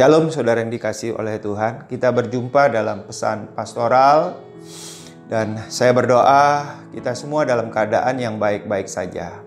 Shalom 0.00 0.32
saudara 0.32 0.64
yang 0.64 0.72
dikasih 0.72 1.12
oleh 1.12 1.36
Tuhan. 1.44 1.84
Kita 1.84 2.08
berjumpa 2.08 2.72
dalam 2.72 3.04
pesan 3.04 3.52
pastoral 3.52 4.40
dan 5.28 5.60
saya 5.68 5.92
berdoa 5.92 6.80
kita 6.88 7.12
semua 7.12 7.44
dalam 7.44 7.68
keadaan 7.68 8.16
yang 8.16 8.40
baik-baik 8.40 8.88
saja. 8.88 9.44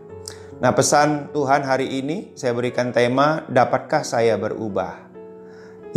Nah, 0.61 0.69
pesan 0.69 1.33
Tuhan 1.33 1.65
hari 1.65 1.97
ini 1.97 2.37
saya 2.37 2.53
berikan 2.53 2.93
tema 2.93 3.49
dapatkah 3.49 4.05
saya 4.05 4.37
berubah? 4.37 5.09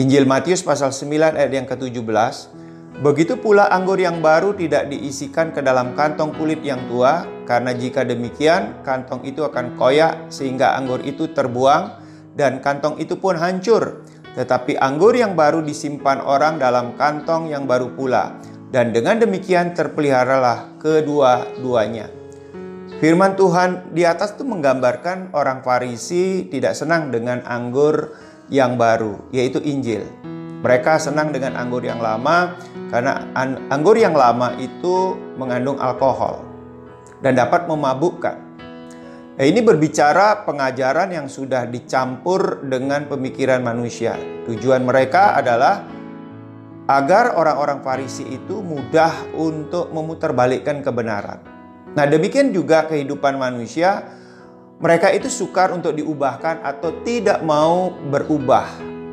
Injil 0.00 0.24
Matius 0.24 0.64
pasal 0.64 0.88
9 0.88 1.36
ayat 1.36 1.52
yang 1.52 1.68
ke-17. 1.68 2.56
Begitu 3.04 3.36
pula 3.36 3.68
anggur 3.68 4.00
yang 4.00 4.24
baru 4.24 4.56
tidak 4.56 4.88
diisikan 4.88 5.52
ke 5.52 5.60
dalam 5.60 5.92
kantong 5.92 6.32
kulit 6.32 6.64
yang 6.64 6.80
tua, 6.88 7.28
karena 7.45 7.76
jika 7.76 8.09
demikian 8.09 8.80
kantong 8.80 9.20
itu 9.28 9.45
akan 9.45 9.76
koyak 9.76 10.32
sehingga 10.32 10.80
anggur 10.80 11.04
itu 11.04 11.28
terbuang 11.28 12.09
dan 12.36 12.60
kantong 12.64 13.00
itu 13.00 13.20
pun 13.20 13.36
hancur. 13.36 14.00
Tetapi 14.36 14.76
anggur 14.76 15.16
yang 15.16 15.32
baru 15.32 15.64
disimpan 15.64 16.20
orang 16.20 16.60
dalam 16.60 16.92
kantong 17.00 17.48
yang 17.48 17.64
baru 17.64 17.96
pula. 17.96 18.36
Dan 18.68 18.92
dengan 18.92 19.16
demikian 19.16 19.72
terpeliharalah 19.72 20.76
kedua-duanya. 20.76 22.12
Firman 22.96 23.36
Tuhan 23.36 23.92
di 23.92 24.09
atas 24.09 24.37
itu 24.37 24.45
menggambarkan 24.45 25.37
orang 25.37 25.60
Farisi 25.60 26.48
tidak 26.48 26.73
senang 26.73 27.12
dengan 27.12 27.45
anggur 27.45 28.16
yang 28.48 28.80
baru, 28.80 29.20
yaitu 29.34 29.60
Injil. 29.60 30.07
Mereka 30.64 30.96
senang 30.96 31.29
dengan 31.29 31.60
anggur 31.60 31.84
yang 31.84 32.01
lama 32.01 32.57
karena 32.88 33.20
anggur 33.68 34.01
yang 34.01 34.16
lama 34.16 34.57
itu 34.57 35.12
mengandung 35.37 35.76
alkohol 35.76 36.40
dan 37.20 37.37
dapat 37.37 37.68
memabukkan. 37.68 38.45
Nah, 39.37 39.45
ini 39.45 39.60
berbicara 39.60 40.48
pengajaran 40.48 41.12
yang 41.12 41.29
sudah 41.29 41.68
dicampur 41.68 42.65
dengan 42.65 43.04
pemikiran 43.04 43.60
manusia. 43.60 44.16
Tujuan 44.48 44.80
mereka 44.80 45.37
adalah 45.37 45.84
agar 46.88 47.37
orang-orang 47.37 47.84
Farisi 47.84 48.24
itu 48.24 48.64
mudah 48.64 49.12
untuk 49.37 49.92
memutarbalikkan 49.92 50.80
kebenaran. 50.80 51.45
Nah, 51.92 52.09
demikian 52.09 52.48
juga 52.48 52.88
kehidupan 52.88 53.37
manusia, 53.37 54.09
mereka 54.80 55.12
itu 55.12 55.29
sukar 55.29 55.68
untuk 55.68 55.92
diubahkan 55.92 56.64
atau 56.64 57.04
tidak 57.04 57.45
mau 57.45 57.92
berubah, 57.92 58.64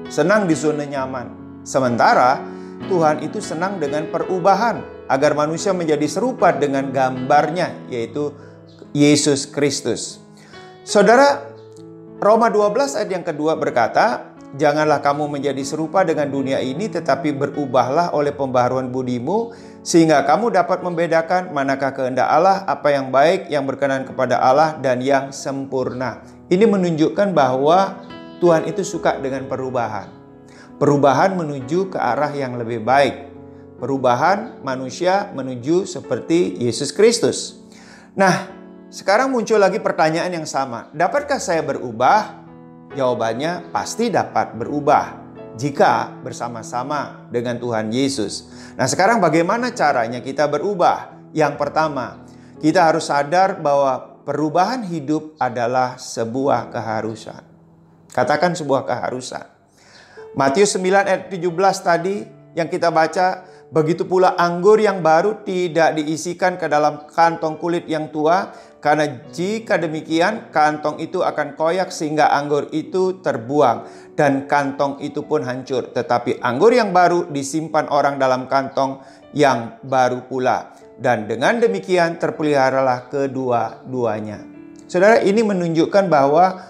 senang 0.07 0.47
di 0.47 0.55
zona 0.55 0.87
nyaman. 0.87 1.59
Sementara 1.67 2.39
Tuhan 2.87 3.27
itu 3.27 3.43
senang 3.43 3.75
dengan 3.75 4.07
perubahan 4.07 4.83
agar 5.11 5.35
manusia 5.35 5.75
menjadi 5.75 6.07
serupa 6.07 6.55
dengan 6.55 6.95
gambarnya, 6.95 7.91
yaitu 7.91 8.31
Yesus 8.93 9.49
Kristus. 9.49 10.21
Saudara, 10.85 11.49
Roma 12.21 12.47
12 12.53 12.93
ayat 12.93 13.09
yang 13.09 13.25
kedua 13.25 13.57
berkata, 13.57 14.33
Janganlah 14.53 15.01
kamu 15.01 15.33
menjadi 15.33 15.65
serupa 15.65 16.05
dengan 16.05 16.29
dunia 16.29 16.61
ini, 16.61 16.85
tetapi 16.85 17.33
berubahlah 17.33 18.13
oleh 18.13 18.29
pembaharuan 18.29 18.93
budimu, 18.93 19.49
sehingga 19.81 20.21
kamu 20.29 20.53
dapat 20.53 20.85
membedakan 20.85 21.49
manakah 21.49 21.89
kehendak 21.89 22.29
Allah, 22.29 22.61
apa 22.69 22.93
yang 22.93 23.09
baik, 23.09 23.49
yang 23.49 23.65
berkenan 23.65 24.05
kepada 24.05 24.37
Allah, 24.37 24.77
dan 24.77 25.01
yang 25.01 25.33
sempurna. 25.33 26.21
Ini 26.53 26.69
menunjukkan 26.69 27.33
bahwa 27.33 28.05
Tuhan 28.37 28.69
itu 28.69 28.85
suka 28.85 29.17
dengan 29.17 29.49
perubahan. 29.49 30.13
Perubahan 30.77 31.33
menuju 31.33 31.89
ke 31.89 31.97
arah 31.97 32.29
yang 32.29 32.53
lebih 32.53 32.85
baik. 32.85 33.33
Perubahan 33.81 34.61
manusia 34.61 35.33
menuju 35.33 35.89
seperti 35.89 36.61
Yesus 36.61 36.93
Kristus. 36.93 37.57
Nah, 38.13 38.62
sekarang 38.93 39.33
muncul 39.33 39.57
lagi 39.57 39.81
pertanyaan 39.81 40.29
yang 40.29 40.45
sama. 40.45 40.93
Dapatkah 40.93 41.41
saya 41.41 41.65
berubah? 41.65 42.45
Jawabannya 42.93 43.73
pasti 43.73 44.13
dapat 44.13 44.53
berubah 44.53 45.17
jika 45.57 46.13
bersama-sama 46.21 47.25
dengan 47.33 47.57
Tuhan 47.57 47.89
Yesus. 47.89 48.53
Nah, 48.77 48.85
sekarang 48.85 49.17
bagaimana 49.17 49.73
caranya 49.73 50.21
kita 50.21 50.45
berubah? 50.45 51.09
Yang 51.33 51.57
pertama, 51.57 52.21
kita 52.61 52.85
harus 52.85 53.09
sadar 53.09 53.57
bahwa 53.65 54.21
perubahan 54.29 54.85
hidup 54.85 55.33
adalah 55.41 55.97
sebuah 55.97 56.69
keharusan. 56.69 57.41
Katakan 58.13 58.53
sebuah 58.53 58.85
keharusan. 58.85 59.49
Matius 60.37 60.77
9 60.77 61.09
ayat 61.09 61.33
17 61.33 61.49
tadi 61.81 62.29
yang 62.53 62.69
kita 62.69 62.93
baca 62.93 63.41
Begitu 63.73 64.05
pula 64.05 64.37
anggur 64.37 64.77
yang 64.77 65.01
baru 65.01 65.41
tidak 65.41 65.97
diisikan 65.97 66.61
ke 66.61 66.69
dalam 66.69 67.09
kantong 67.09 67.57
kulit 67.57 67.89
yang 67.89 68.13
tua, 68.13 68.53
karena 68.83 69.23
jika 69.31 69.79
demikian 69.79 70.51
kantong 70.51 70.99
itu 70.99 71.23
akan 71.23 71.55
koyak 71.55 71.87
sehingga 71.87 72.35
anggur 72.35 72.67
itu 72.75 73.23
terbuang 73.23 73.87
dan 74.19 74.43
kantong 74.43 74.99
itu 74.99 75.23
pun 75.23 75.47
hancur. 75.47 75.95
Tetapi 75.95 76.43
anggur 76.43 76.75
yang 76.75 76.91
baru 76.91 77.31
disimpan 77.31 77.87
orang 77.87 78.19
dalam 78.19 78.51
kantong 78.51 78.99
yang 79.31 79.79
baru 79.87 80.27
pula. 80.27 80.75
Dan 80.99 81.31
dengan 81.31 81.63
demikian 81.63 82.19
terpeliharalah 82.19 83.07
kedua-duanya. 83.07 84.43
Saudara, 84.91 85.23
ini 85.23 85.39
menunjukkan 85.47 86.11
bahwa 86.11 86.67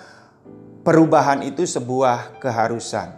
perubahan 0.85 1.41
itu 1.41 1.65
sebuah 1.65 2.37
keharusan. 2.37 3.09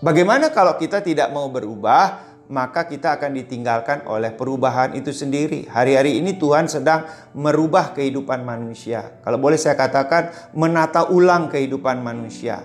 Bagaimana 0.00 0.48
kalau 0.56 0.80
kita 0.80 1.04
tidak 1.04 1.28
mau 1.36 1.52
berubah? 1.52 2.27
Maka 2.48 2.88
kita 2.88 3.20
akan 3.20 3.36
ditinggalkan 3.36 4.08
oleh 4.08 4.32
perubahan 4.32 4.96
itu 4.96 5.12
sendiri. 5.12 5.68
Hari-hari 5.68 6.16
ini 6.16 6.40
Tuhan 6.40 6.64
sedang 6.64 7.04
merubah 7.36 7.92
kehidupan 7.92 8.40
manusia. 8.42 9.20
Kalau 9.20 9.36
boleh 9.36 9.60
saya 9.60 9.76
katakan, 9.76 10.52
menata 10.56 11.12
ulang 11.12 11.52
kehidupan 11.52 12.00
manusia. 12.00 12.64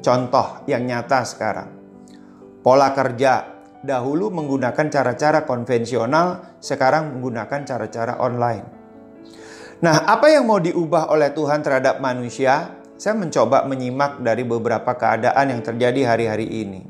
Contoh 0.00 0.64
yang 0.64 0.88
nyata 0.88 1.20
sekarang, 1.28 1.68
pola 2.64 2.96
kerja 2.96 3.60
dahulu 3.84 4.32
menggunakan 4.32 4.88
cara-cara 4.88 5.44
konvensional, 5.44 6.56
sekarang 6.64 7.16
menggunakan 7.16 7.60
cara-cara 7.68 8.16
online. 8.16 8.64
Nah, 9.84 10.08
apa 10.08 10.32
yang 10.32 10.48
mau 10.48 10.60
diubah 10.60 11.12
oleh 11.12 11.32
Tuhan 11.32 11.60
terhadap 11.60 12.00
manusia? 12.00 12.80
Saya 13.00 13.16
mencoba 13.16 13.64
menyimak 13.64 14.20
dari 14.20 14.44
beberapa 14.44 14.92
keadaan 14.92 15.56
yang 15.56 15.64
terjadi 15.64 16.12
hari-hari 16.12 16.44
ini. 16.44 16.80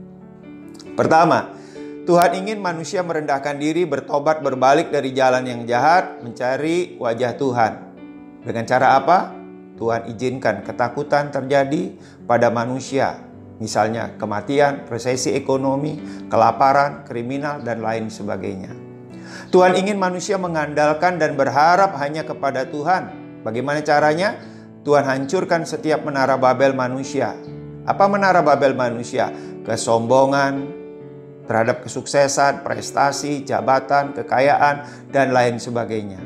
Pertama, 0.99 1.55
Tuhan 2.11 2.43
ingin 2.43 2.59
manusia 2.59 3.07
merendahkan 3.07 3.55
diri, 3.55 3.87
bertobat, 3.87 4.43
berbalik 4.43 4.91
dari 4.91 5.15
jalan 5.15 5.47
yang 5.47 5.63
jahat, 5.63 6.19
mencari 6.19 6.99
wajah 6.99 7.39
Tuhan. 7.39 7.73
Dengan 8.43 8.67
cara 8.67 8.99
apa? 8.99 9.31
Tuhan 9.79 10.11
izinkan 10.11 10.67
ketakutan 10.67 11.31
terjadi 11.31 11.95
pada 12.27 12.51
manusia, 12.51 13.15
misalnya 13.63 14.19
kematian, 14.19 14.91
resesi 14.91 15.39
ekonomi, 15.39 16.27
kelaparan, 16.27 17.07
kriminal, 17.07 17.63
dan 17.63 17.79
lain 17.79 18.11
sebagainya. 18.11 18.75
Tuhan 19.55 19.79
ingin 19.79 19.95
manusia 19.95 20.35
mengandalkan 20.35 21.15
dan 21.15 21.39
berharap 21.39 21.95
hanya 22.03 22.27
kepada 22.27 22.67
Tuhan. 22.67 23.07
Bagaimana 23.47 23.87
caranya? 23.87 24.35
Tuhan 24.83 25.07
hancurkan 25.07 25.63
setiap 25.63 26.03
menara 26.03 26.35
Babel 26.35 26.75
manusia. 26.75 27.39
Apa 27.87 28.11
menara 28.11 28.43
Babel 28.43 28.75
manusia? 28.75 29.31
Kesombongan, 29.63 30.80
terhadap 31.51 31.83
kesuksesan, 31.83 32.63
prestasi, 32.63 33.43
jabatan, 33.43 34.15
kekayaan, 34.15 34.87
dan 35.11 35.35
lain 35.35 35.59
sebagainya. 35.59 36.23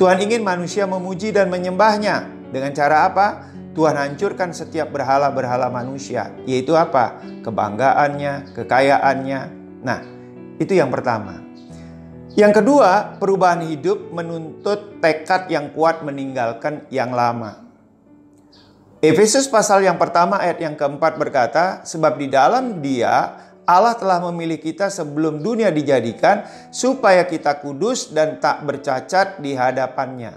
Tuhan 0.00 0.16
ingin 0.24 0.40
manusia 0.40 0.88
memuji 0.88 1.28
dan 1.28 1.52
menyembahnya. 1.52 2.48
Dengan 2.48 2.72
cara 2.72 3.04
apa? 3.12 3.52
Tuhan 3.76 4.00
hancurkan 4.00 4.56
setiap 4.56 4.88
berhala-berhala 4.88 5.68
manusia. 5.68 6.32
Yaitu 6.48 6.72
apa? 6.72 7.20
Kebanggaannya, 7.44 8.56
kekayaannya. 8.56 9.40
Nah, 9.84 10.00
itu 10.56 10.72
yang 10.72 10.88
pertama. 10.88 11.44
Yang 12.32 12.64
kedua, 12.64 13.20
perubahan 13.20 13.68
hidup 13.68 14.08
menuntut 14.08 15.04
tekad 15.04 15.52
yang 15.52 15.68
kuat 15.76 16.00
meninggalkan 16.00 16.88
yang 16.88 17.12
lama. 17.12 17.60
Efesus 19.04 19.52
pasal 19.52 19.84
yang 19.84 20.00
pertama 20.00 20.40
ayat 20.40 20.64
yang 20.64 20.80
keempat 20.80 21.20
berkata, 21.20 21.84
sebab 21.84 22.16
di 22.16 22.32
dalam 22.32 22.80
dia 22.80 23.51
Allah 23.62 23.94
telah 23.94 24.18
memilih 24.30 24.58
kita 24.58 24.90
sebelum 24.90 25.38
dunia 25.38 25.70
dijadikan 25.70 26.42
supaya 26.74 27.22
kita 27.22 27.62
kudus 27.62 28.10
dan 28.10 28.42
tak 28.42 28.66
bercacat 28.66 29.38
di 29.38 29.54
hadapannya. 29.54 30.34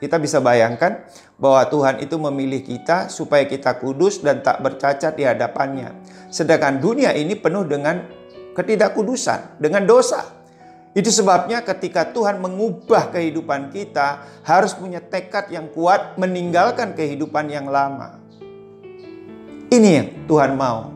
Kita 0.00 0.18
bisa 0.18 0.42
bayangkan 0.42 1.04
bahwa 1.38 1.62
Tuhan 1.68 2.02
itu 2.02 2.18
memilih 2.18 2.64
kita 2.64 3.06
supaya 3.06 3.46
kita 3.46 3.78
kudus 3.78 4.18
dan 4.18 4.42
tak 4.42 4.58
bercacat 4.58 5.14
di 5.14 5.22
hadapannya. 5.22 5.94
Sedangkan 6.26 6.82
dunia 6.82 7.14
ini 7.14 7.38
penuh 7.38 7.62
dengan 7.62 8.02
ketidakkudusan, 8.58 9.62
dengan 9.62 9.86
dosa. 9.86 10.26
Itu 10.92 11.08
sebabnya 11.08 11.64
ketika 11.64 12.12
Tuhan 12.12 12.42
mengubah 12.42 13.14
kehidupan 13.14 13.72
kita 13.72 14.28
harus 14.44 14.76
punya 14.76 15.00
tekad 15.00 15.48
yang 15.48 15.72
kuat 15.72 16.20
meninggalkan 16.20 16.92
kehidupan 16.92 17.48
yang 17.48 17.70
lama. 17.70 18.20
Ini 19.72 19.88
yang 19.88 20.08
Tuhan 20.28 20.52
mau. 20.52 20.91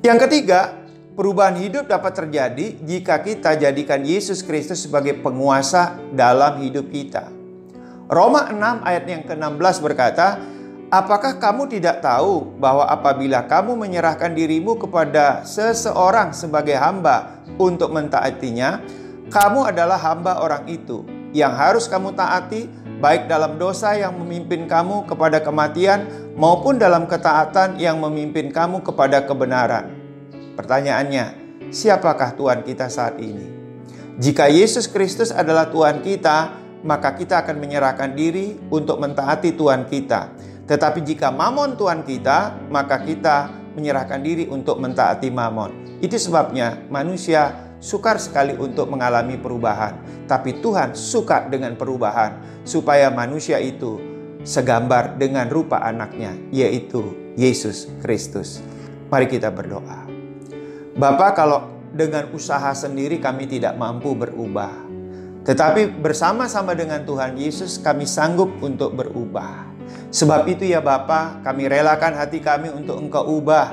Yang 0.00 0.18
ketiga, 0.24 0.80
perubahan 1.12 1.60
hidup 1.60 1.84
dapat 1.84 2.16
terjadi 2.16 2.72
jika 2.80 3.20
kita 3.20 3.52
jadikan 3.52 4.00
Yesus 4.00 4.40
Kristus 4.40 4.88
sebagai 4.88 5.20
penguasa 5.20 6.00
dalam 6.16 6.56
hidup 6.64 6.88
kita. 6.88 7.28
Roma 8.08 8.48
6 8.48 8.80
ayat 8.80 9.04
yang 9.04 9.22
ke-16 9.28 9.76
berkata, 9.84 10.40
Apakah 10.88 11.36
kamu 11.36 11.68
tidak 11.68 12.00
tahu 12.00 12.48
bahwa 12.56 12.88
apabila 12.88 13.44
kamu 13.44 13.76
menyerahkan 13.76 14.32
dirimu 14.32 14.80
kepada 14.80 15.44
seseorang 15.44 16.32
sebagai 16.32 16.80
hamba 16.80 17.44
untuk 17.60 17.92
mentaatinya, 17.92 18.80
kamu 19.28 19.68
adalah 19.68 20.00
hamba 20.00 20.40
orang 20.40 20.64
itu 20.64 21.04
yang 21.36 21.52
harus 21.52 21.86
kamu 21.86 22.16
taati, 22.16 22.72
baik 23.00 23.26
dalam 23.26 23.56
dosa 23.56 23.96
yang 23.96 24.14
memimpin 24.20 24.68
kamu 24.68 25.08
kepada 25.08 25.40
kematian 25.40 26.04
maupun 26.36 26.76
dalam 26.76 27.08
ketaatan 27.08 27.80
yang 27.80 27.96
memimpin 27.98 28.52
kamu 28.52 28.84
kepada 28.84 29.24
kebenaran. 29.24 29.90
Pertanyaannya, 30.54 31.34
siapakah 31.72 32.36
Tuhan 32.36 32.60
kita 32.62 32.92
saat 32.92 33.16
ini? 33.18 33.58
Jika 34.20 34.52
Yesus 34.52 34.84
Kristus 34.86 35.32
adalah 35.32 35.72
Tuhan 35.72 36.04
kita, 36.04 36.60
maka 36.84 37.16
kita 37.16 37.40
akan 37.40 37.56
menyerahkan 37.56 38.12
diri 38.12 38.60
untuk 38.68 39.00
mentaati 39.00 39.56
Tuhan 39.56 39.88
kita 39.88 40.50
tetapi 40.70 41.02
jika 41.02 41.34
mamon 41.34 41.74
Tuhan 41.74 42.06
kita, 42.06 42.70
maka 42.70 43.02
kita 43.02 43.50
menyerahkan 43.74 44.22
diri 44.22 44.46
untuk 44.46 44.78
mentaati 44.78 45.26
mamon. 45.26 45.98
Itu 45.98 46.14
sebabnya 46.14 46.86
manusia 46.86 47.69
sukar 47.80 48.20
sekali 48.20 48.54
untuk 48.54 48.92
mengalami 48.92 49.40
perubahan, 49.40 49.98
tapi 50.28 50.60
Tuhan 50.60 50.92
suka 50.92 51.48
dengan 51.48 51.74
perubahan 51.74 52.62
supaya 52.62 53.08
manusia 53.08 53.58
itu 53.58 53.98
segambar 54.44 55.16
dengan 55.16 55.48
rupa 55.48 55.80
anaknya, 55.80 56.36
yaitu 56.52 57.16
Yesus 57.34 57.88
Kristus. 58.04 58.60
Mari 59.08 59.26
kita 59.26 59.50
berdoa. 59.50 60.06
Bapak, 60.94 61.34
kalau 61.34 61.72
dengan 61.90 62.30
usaha 62.30 62.70
sendiri 62.76 63.18
kami 63.18 63.50
tidak 63.50 63.74
mampu 63.74 64.14
berubah, 64.14 64.70
tetapi 65.42 65.88
bersama-sama 66.04 66.76
dengan 66.76 67.02
Tuhan 67.02 67.34
Yesus 67.34 67.80
kami 67.80 68.04
sanggup 68.04 68.52
untuk 68.60 68.92
berubah. 68.92 69.72
Sebab 70.10 70.46
itu 70.46 70.68
ya 70.68 70.78
Bapa, 70.82 71.40
kami 71.42 71.66
relakan 71.66 72.14
hati 72.14 72.38
kami 72.42 72.70
untuk 72.70 72.98
Engkau 73.00 73.40
ubah. 73.40 73.72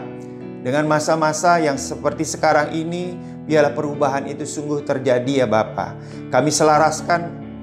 Dengan 0.62 0.90
masa-masa 0.90 1.62
yang 1.62 1.78
seperti 1.78 2.26
sekarang 2.26 2.74
ini, 2.74 3.14
biarlah 3.48 3.72
perubahan 3.72 4.28
itu 4.28 4.44
sungguh 4.44 4.84
terjadi 4.84 5.44
ya 5.44 5.48
Bapa. 5.48 5.96
Kami 6.30 6.52
selaraskan 6.52 7.22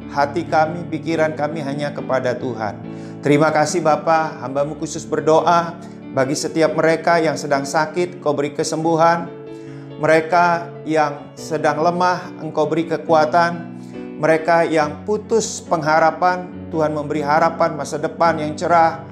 hati 0.08 0.48
kami, 0.48 0.88
pikiran 0.88 1.36
kami 1.36 1.60
hanya 1.60 1.92
kepada 1.92 2.32
Tuhan. 2.34 2.80
Terima 3.20 3.52
kasih 3.52 3.84
Bapa, 3.84 4.40
hambamu 4.40 4.80
khusus 4.80 5.04
berdoa 5.04 5.76
bagi 6.14 6.38
setiap 6.38 6.78
mereka 6.78 7.20
yang 7.20 7.34
sedang 7.34 7.66
sakit, 7.66 8.22
kau 8.22 8.32
beri 8.32 8.56
kesembuhan. 8.56 9.26
Mereka 9.98 10.70
yang 10.86 11.34
sedang 11.34 11.82
lemah, 11.82 12.38
engkau 12.38 12.66
beri 12.70 12.86
kekuatan. 12.86 13.76
Mereka 14.22 14.70
yang 14.70 15.02
putus 15.02 15.58
pengharapan, 15.66 16.70
Tuhan 16.70 16.94
memberi 16.94 17.18
harapan 17.18 17.74
masa 17.74 17.98
depan 17.98 18.38
yang 18.38 18.54
cerah. 18.54 19.02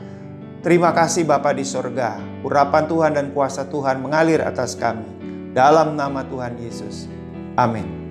Terima 0.63 0.95
kasih 0.95 1.27
Bapa 1.27 1.51
di 1.51 1.67
sorga. 1.67 2.23
Urapan 2.47 2.87
Tuhan 2.87 3.13
dan 3.19 3.35
kuasa 3.35 3.67
Tuhan 3.67 3.99
mengalir 3.99 4.39
atas 4.47 4.79
kami. 4.79 5.22
Dalam 5.53 6.01
nama 6.01 6.25
Tuhan 6.25 6.57
Yesus. 6.57 7.07
Amin. 7.61 8.02